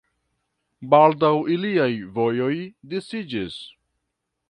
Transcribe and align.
Baldaŭ 0.93 1.31
iliaj 1.57 1.91
vojoj 2.17 2.53
disiĝis. 2.95 3.65